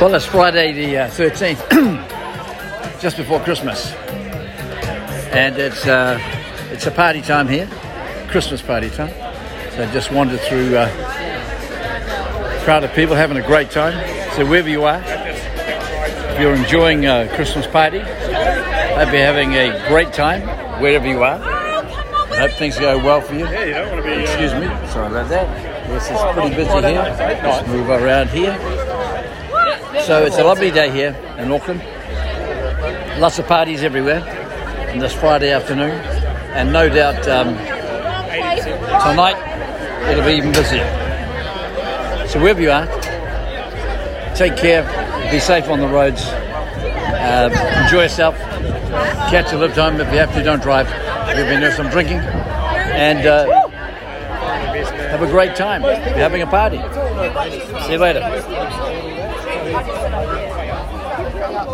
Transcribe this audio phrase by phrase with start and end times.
[0.00, 1.60] Well, it's Friday the uh, 13th,
[3.00, 3.92] just before Christmas.
[5.32, 6.18] And it's, uh,
[6.70, 7.68] it's a party time here,
[8.28, 9.10] Christmas party time.
[9.72, 13.92] So I just wandered through uh, a crowd of people having a great time.
[14.36, 20.14] So wherever you are, if you're enjoying a Christmas party, hope you're having a great
[20.14, 20.40] time
[20.80, 21.38] wherever you are.
[21.42, 23.44] I hope things go well for you.
[23.44, 24.16] Yeah, you don't want to be.
[24.16, 25.46] uh, Excuse me, sorry about that.
[25.90, 27.42] Yes, it's pretty busy here.
[27.42, 28.56] Just move around here.
[29.98, 31.82] So it's a lovely day here in Auckland.
[33.20, 34.22] Lots of parties everywhere
[34.92, 37.56] on this Friday afternoon, and no doubt um,
[39.08, 39.36] tonight
[40.08, 40.86] it'll be even busier.
[42.28, 42.86] So wherever you are,
[44.36, 44.84] take care,
[45.30, 47.52] be safe on the roads, um,
[47.82, 48.38] enjoy yourself,
[49.28, 50.86] catch a live time if you have to, don't drive.
[51.36, 53.68] We've been doing some drinking, and uh,
[55.10, 55.82] have a great time.
[55.82, 56.78] You're having a party.
[57.86, 59.09] See you later.
[59.70, 61.70] よろしくお願いします。